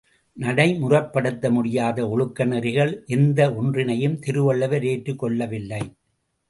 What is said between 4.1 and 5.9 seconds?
திருவள்ளுவர் ஏற்றுக் கொள்ளவில்லை.